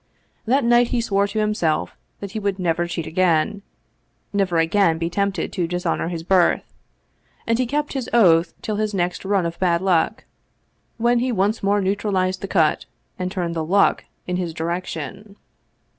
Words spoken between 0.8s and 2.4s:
he swore to himself that he